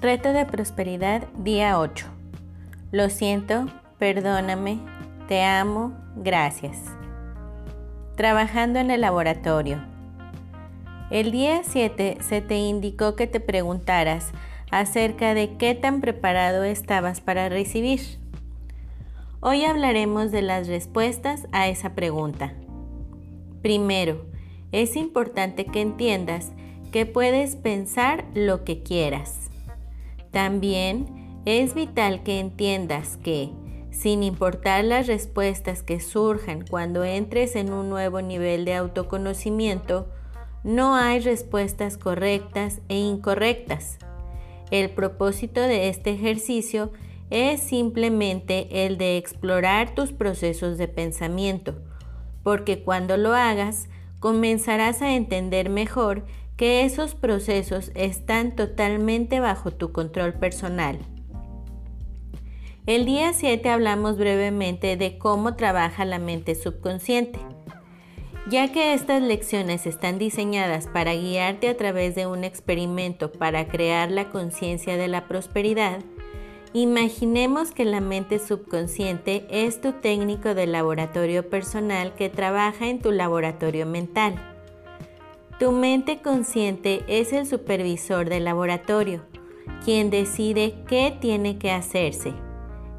[0.00, 2.06] Reto de prosperidad día 8.
[2.92, 3.66] Lo siento,
[3.98, 4.78] perdóname,
[5.26, 6.76] te amo, gracias.
[8.14, 9.82] Trabajando en el laboratorio.
[11.10, 14.30] El día 7 se te indicó que te preguntaras
[14.70, 18.20] acerca de qué tan preparado estabas para recibir.
[19.40, 22.54] Hoy hablaremos de las respuestas a esa pregunta.
[23.62, 24.26] Primero,
[24.70, 26.52] es importante que entiendas
[26.92, 29.48] que puedes pensar lo que quieras.
[30.30, 33.50] También es vital que entiendas que,
[33.90, 40.08] sin importar las respuestas que surjan cuando entres en un nuevo nivel de autoconocimiento,
[40.62, 43.98] no hay respuestas correctas e incorrectas.
[44.70, 46.92] El propósito de este ejercicio
[47.30, 51.76] es simplemente el de explorar tus procesos de pensamiento,
[52.42, 53.88] porque cuando lo hagas,
[54.20, 56.24] comenzarás a entender mejor
[56.58, 60.98] que esos procesos están totalmente bajo tu control personal.
[62.84, 67.38] El día 7 hablamos brevemente de cómo trabaja la mente subconsciente.
[68.50, 74.10] Ya que estas lecciones están diseñadas para guiarte a través de un experimento para crear
[74.10, 76.00] la conciencia de la prosperidad,
[76.72, 83.12] imaginemos que la mente subconsciente es tu técnico de laboratorio personal que trabaja en tu
[83.12, 84.47] laboratorio mental.
[85.58, 89.22] Tu mente consciente es el supervisor del laboratorio,
[89.84, 92.32] quien decide qué tiene que hacerse,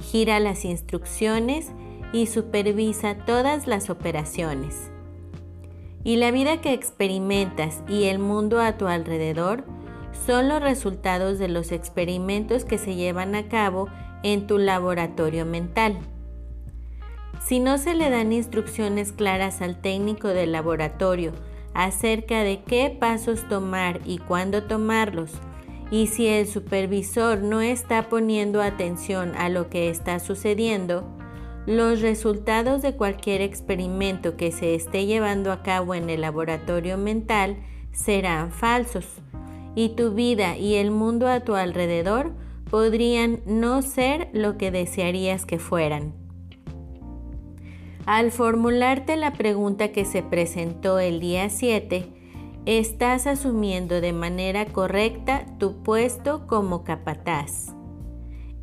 [0.00, 1.70] gira las instrucciones
[2.12, 4.90] y supervisa todas las operaciones.
[6.02, 9.62] Y la vida que experimentas y el mundo a tu alrededor
[10.26, 13.86] son los resultados de los experimentos que se llevan a cabo
[14.24, 15.96] en tu laboratorio mental.
[17.40, 21.32] Si no se le dan instrucciones claras al técnico del laboratorio
[21.78, 25.30] acerca de qué pasos tomar y cuándo tomarlos.
[25.92, 31.08] Y si el supervisor no está poniendo atención a lo que está sucediendo,
[31.66, 37.58] los resultados de cualquier experimento que se esté llevando a cabo en el laboratorio mental
[37.92, 39.06] serán falsos
[39.76, 42.32] y tu vida y el mundo a tu alrededor
[42.68, 46.27] podrían no ser lo que desearías que fueran.
[48.08, 52.06] Al formularte la pregunta que se presentó el día 7,
[52.64, 57.74] estás asumiendo de manera correcta tu puesto como capataz.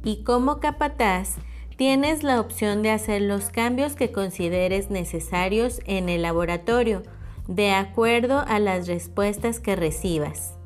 [0.03, 1.35] Y como capataz,
[1.77, 7.03] tienes la opción de hacer los cambios que consideres necesarios en el laboratorio,
[7.47, 10.57] de acuerdo a las respuestas que recibas.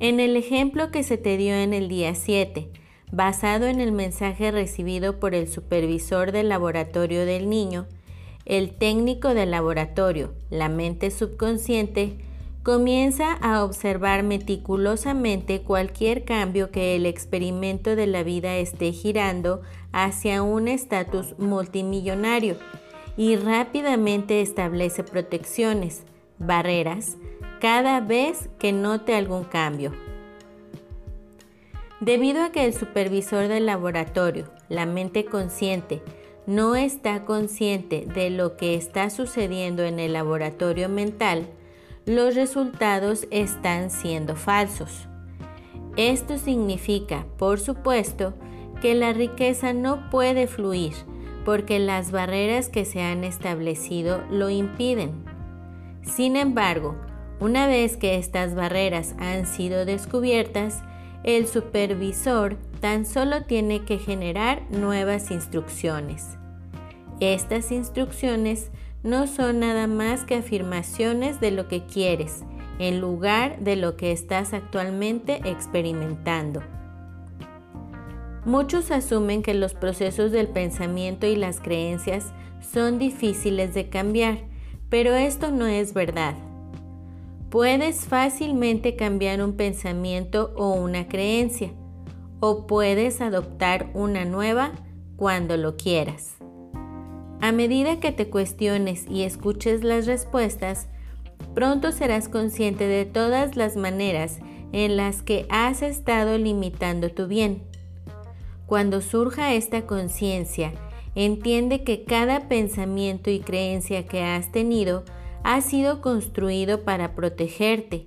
[0.00, 2.68] En el ejemplo que se te dio en el día 7,
[3.12, 7.86] basado en el mensaje recibido por el supervisor del laboratorio del niño,
[8.44, 12.18] el técnico del laboratorio, la mente subconsciente,
[12.62, 20.42] comienza a observar meticulosamente cualquier cambio que el experimento de la vida esté girando hacia
[20.42, 22.56] un estatus multimillonario
[23.16, 26.02] y rápidamente establece protecciones,
[26.38, 27.16] barreras,
[27.60, 30.07] cada vez que note algún cambio.
[32.00, 36.00] Debido a que el supervisor del laboratorio, la mente consciente,
[36.46, 41.46] no está consciente de lo que está sucediendo en el laboratorio mental,
[42.06, 45.08] los resultados están siendo falsos.
[45.96, 48.32] Esto significa, por supuesto,
[48.80, 50.94] que la riqueza no puede fluir
[51.44, 55.24] porque las barreras que se han establecido lo impiden.
[56.02, 56.94] Sin embargo,
[57.40, 60.82] una vez que estas barreras han sido descubiertas,
[61.24, 66.38] el supervisor tan solo tiene que generar nuevas instrucciones.
[67.20, 68.70] Estas instrucciones
[69.02, 72.44] no son nada más que afirmaciones de lo que quieres
[72.78, 76.62] en lugar de lo que estás actualmente experimentando.
[78.44, 84.38] Muchos asumen que los procesos del pensamiento y las creencias son difíciles de cambiar,
[84.88, 86.34] pero esto no es verdad.
[87.50, 91.70] Puedes fácilmente cambiar un pensamiento o una creencia,
[92.40, 94.72] o puedes adoptar una nueva
[95.16, 96.36] cuando lo quieras.
[97.40, 100.88] A medida que te cuestiones y escuches las respuestas,
[101.54, 104.40] pronto serás consciente de todas las maneras
[104.72, 107.62] en las que has estado limitando tu bien.
[108.66, 110.74] Cuando surja esta conciencia,
[111.14, 115.04] entiende que cada pensamiento y creencia que has tenido
[115.42, 118.06] ha sido construido para protegerte.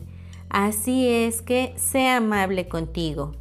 [0.49, 3.31] Así es que sé amable contigo.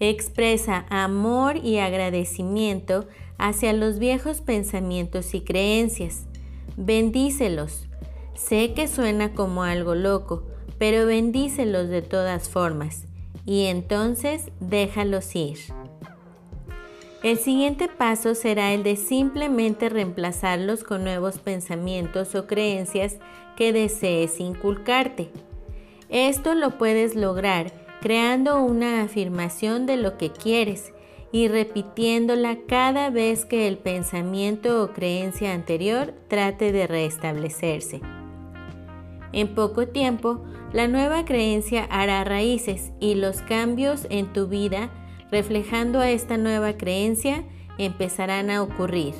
[0.00, 3.06] Expresa amor y agradecimiento
[3.38, 6.26] hacia los viejos pensamientos y creencias.
[6.76, 7.88] Bendícelos.
[8.34, 10.42] Sé que suena como algo loco,
[10.78, 13.06] pero bendícelos de todas formas
[13.46, 15.58] y entonces déjalos ir.
[17.26, 23.16] El siguiente paso será el de simplemente reemplazarlos con nuevos pensamientos o creencias
[23.56, 25.30] que desees inculcarte.
[26.08, 30.92] Esto lo puedes lograr creando una afirmación de lo que quieres
[31.32, 38.02] y repitiéndola cada vez que el pensamiento o creencia anterior trate de restablecerse.
[39.32, 44.90] En poco tiempo, la nueva creencia hará raíces y los cambios en tu vida
[45.30, 47.44] reflejando a esta nueva creencia
[47.78, 49.14] empezarán a ocurrir.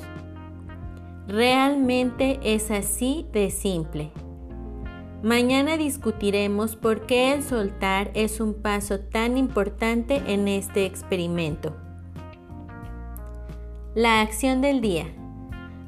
[1.27, 4.11] Realmente es así de simple.
[5.23, 11.75] Mañana discutiremos por qué el soltar es un paso tan importante en este experimento.
[13.95, 15.07] La acción del día.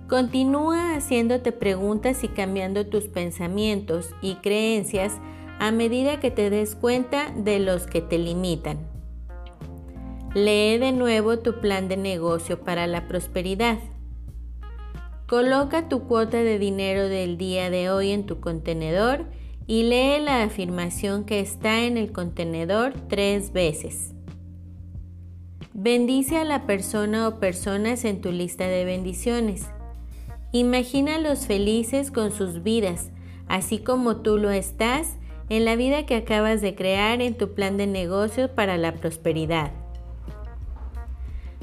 [0.10, 5.20] Continúa haciéndote preguntas y cambiando tus pensamientos y creencias
[5.60, 8.99] a medida que te des cuenta de los que te limitan.
[10.36, 13.80] Lee de nuevo tu plan de negocio para la prosperidad.
[15.28, 19.26] Coloca tu cuota de dinero del día de hoy en tu contenedor
[19.66, 24.14] y lee la afirmación que está en el contenedor tres veces.
[25.74, 29.66] Bendice a la persona o personas en tu lista de bendiciones.
[30.52, 33.10] Imagínalos felices con sus vidas,
[33.48, 35.18] así como tú lo estás
[35.50, 39.79] en la vida que acabas de crear en tu plan de negocio para la prosperidad.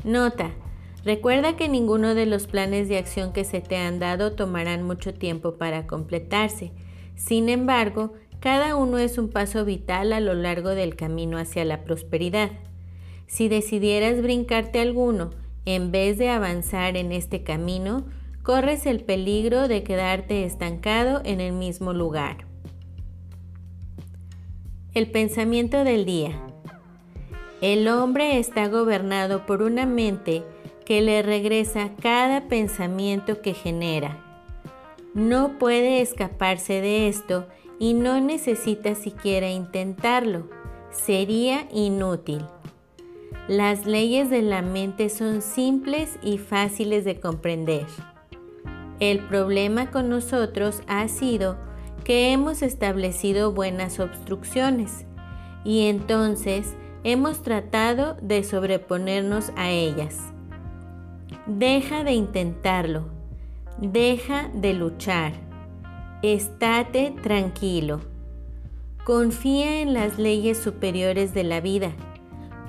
[0.07, 0.55] Nota,
[1.07, 5.15] Recuerda que ninguno de los planes de acción que se te han dado tomarán mucho
[5.15, 6.73] tiempo para completarse.
[7.15, 11.85] Sin embargo, cada uno es un paso vital a lo largo del camino hacia la
[11.85, 12.51] prosperidad.
[13.29, 15.31] Si decidieras brincarte alguno
[15.65, 18.07] en vez de avanzar en este camino,
[18.43, 22.49] corres el peligro de quedarte estancado en el mismo lugar.
[24.93, 26.33] El pensamiento del día.
[27.61, 30.43] El hombre está gobernado por una mente
[30.85, 34.23] que le regresa cada pensamiento que genera.
[35.15, 37.47] No puede escaparse de esto
[37.79, 40.49] y no necesita siquiera intentarlo.
[40.91, 42.45] Sería inútil.
[43.49, 47.87] Las leyes de la mente son simples y fáciles de comprender.
[49.01, 51.57] El problema con nosotros ha sido
[52.05, 55.07] que hemos establecido buenas obstrucciones
[55.65, 56.77] y entonces
[57.07, 60.19] hemos tratado de sobreponernos a ellas.
[61.47, 63.05] Deja de intentarlo.
[63.81, 65.33] Deja de luchar.
[66.23, 68.01] Estate tranquilo.
[69.05, 71.93] Confía en las leyes superiores de la vida,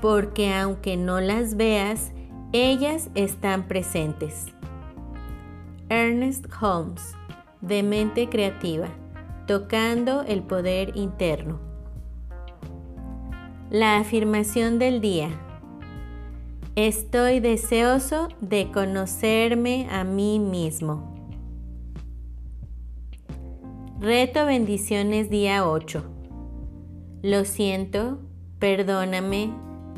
[0.03, 2.11] porque aunque no las veas,
[2.53, 4.45] ellas están presentes.
[5.89, 7.15] Ernest Holmes,
[7.61, 8.89] de mente creativa,
[9.47, 11.66] tocando el poder interno.
[13.69, 15.27] La afirmación del día.
[16.77, 21.13] Estoy deseoso de conocerme a mí mismo.
[23.99, 26.01] Reto bendiciones día 8.
[27.23, 28.19] Lo siento,
[28.57, 29.51] perdóname,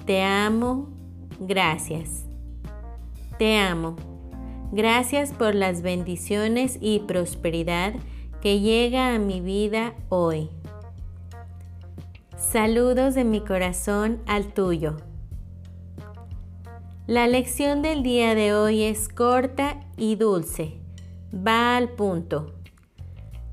[0.07, 0.89] te amo,
[1.39, 2.25] gracias.
[3.37, 3.97] Te amo.
[4.71, 7.93] Gracias por las bendiciones y prosperidad
[8.41, 10.49] que llega a mi vida hoy.
[12.39, 14.95] Saludos de mi corazón al tuyo.
[17.05, 20.79] La lección del día de hoy es corta y dulce.
[21.35, 22.55] Va al punto.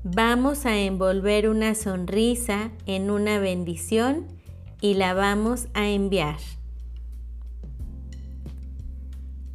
[0.03, 4.25] Vamos a envolver una sonrisa en una bendición
[4.79, 6.37] y la vamos a enviar.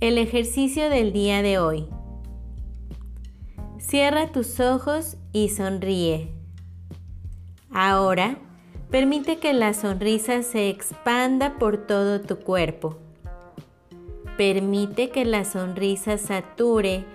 [0.01, 1.87] El ejercicio del día de hoy.
[3.79, 6.35] Cierra tus ojos y sonríe.
[7.71, 8.39] Ahora,
[8.93, 12.99] permite que la sonrisa se expanda por todo tu cuerpo.
[14.37, 17.07] Permite que la sonrisa sature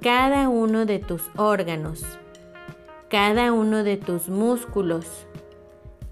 [0.00, 2.02] cada uno de tus órganos,
[3.10, 5.26] cada uno de tus músculos,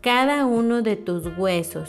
[0.02, 1.88] cada uno de tus huesos,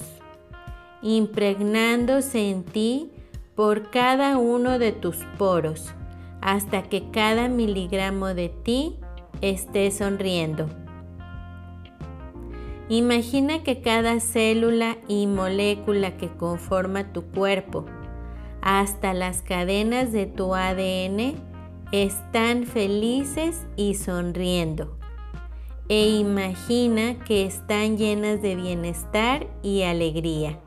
[1.01, 3.11] impregnándose en ti
[3.53, 5.93] por cada uno de tus poros,
[6.39, 8.95] hasta que cada miligramo de ti
[9.41, 10.84] esté sonriendo.
[12.89, 17.85] Imagina que cada célula y molécula que conforma tu cuerpo
[18.61, 21.35] hasta las cadenas de tu ADN
[21.91, 24.97] están felices y sonriendo.
[25.89, 30.59] E imagina que están llenas de bienestar y alegría.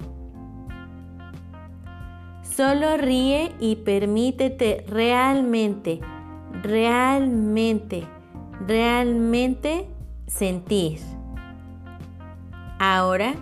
[2.43, 6.01] Solo ríe y permítete realmente,
[6.63, 8.05] realmente,
[8.67, 9.87] realmente
[10.27, 11.18] sentir.
[12.79, 13.35] Ahora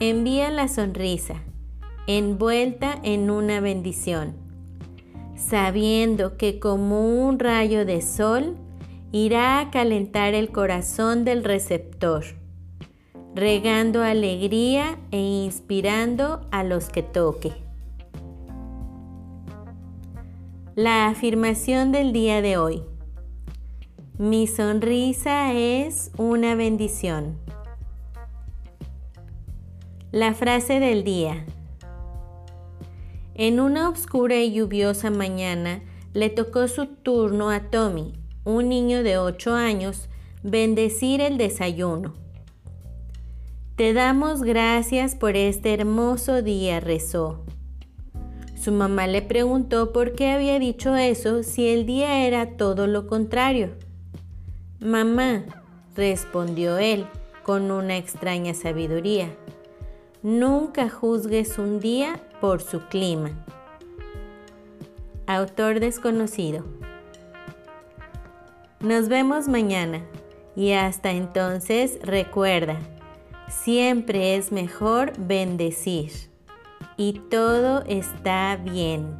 [0.00, 1.36] envía la sonrisa,
[2.06, 4.34] envuelta en una bendición,
[5.34, 8.56] sabiendo que como un rayo de sol
[9.10, 12.22] irá a calentar el corazón del receptor,
[13.34, 17.52] regando alegría e inspirando a los que toque.
[20.74, 22.82] La afirmación del día de hoy.
[24.18, 27.38] Mi sonrisa es una bendición.
[30.12, 31.42] La frase del día.
[33.34, 35.80] En una oscura y lluviosa mañana
[36.12, 38.12] le tocó su turno a Tommy,
[38.44, 40.10] un niño de 8 años,
[40.42, 42.12] bendecir el desayuno.
[43.76, 47.46] Te damos gracias por este hermoso día, rezó.
[48.54, 53.06] Su mamá le preguntó por qué había dicho eso si el día era todo lo
[53.06, 53.70] contrario.
[54.78, 55.46] Mamá,
[55.96, 57.06] respondió él
[57.44, 59.34] con una extraña sabiduría.
[60.22, 63.30] Nunca juzgues un día por su clima.
[65.26, 66.64] Autor desconocido.
[68.78, 70.04] Nos vemos mañana
[70.54, 72.78] y hasta entonces recuerda,
[73.48, 76.12] siempre es mejor bendecir
[76.96, 79.16] y todo está bien.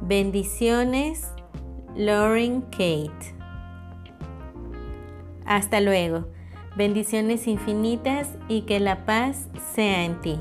[0.00, 1.28] Bendiciones,
[1.94, 3.36] Lauren Kate.
[5.46, 6.24] Hasta luego.
[6.74, 10.38] Bendiciones infinitas y que la paz sea en ti.